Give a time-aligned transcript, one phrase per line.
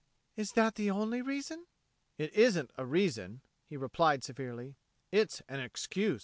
[0.35, 1.67] "Is that the only reason?"
[2.17, 4.73] "It isn't a reason," he replied severely.
[5.11, 6.19] "It's an excuse."